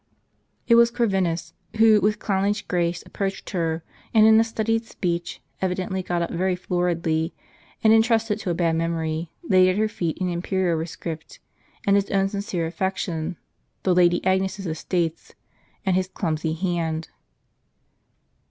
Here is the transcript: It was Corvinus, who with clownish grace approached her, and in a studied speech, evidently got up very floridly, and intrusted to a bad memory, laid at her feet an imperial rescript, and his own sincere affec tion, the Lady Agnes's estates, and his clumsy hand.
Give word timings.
It 0.67 0.73
was 0.73 0.89
Corvinus, 0.89 1.53
who 1.77 2.01
with 2.01 2.17
clownish 2.17 2.63
grace 2.63 3.03
approached 3.05 3.51
her, 3.51 3.83
and 4.15 4.25
in 4.25 4.39
a 4.39 4.43
studied 4.43 4.83
speech, 4.87 5.43
evidently 5.61 6.01
got 6.01 6.23
up 6.23 6.31
very 6.31 6.55
floridly, 6.55 7.35
and 7.83 7.93
intrusted 7.93 8.39
to 8.39 8.49
a 8.49 8.55
bad 8.55 8.75
memory, 8.77 9.29
laid 9.43 9.69
at 9.69 9.77
her 9.77 9.87
feet 9.87 10.19
an 10.19 10.27
imperial 10.27 10.75
rescript, 10.75 11.39
and 11.85 11.95
his 11.95 12.09
own 12.09 12.29
sincere 12.29 12.65
affec 12.65 12.97
tion, 12.97 13.37
the 13.83 13.93
Lady 13.93 14.25
Agnes's 14.25 14.65
estates, 14.65 15.35
and 15.85 15.95
his 15.95 16.07
clumsy 16.07 16.53
hand. 16.53 17.09